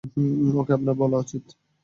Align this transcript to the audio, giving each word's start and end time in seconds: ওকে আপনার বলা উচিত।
ওকে 0.53 0.71
আপনার 0.73 0.95
বলা 1.01 1.17
উচিত। 1.17 1.43